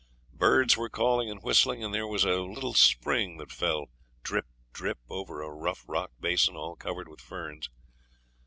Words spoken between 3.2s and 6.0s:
that fell drip, drip over a rough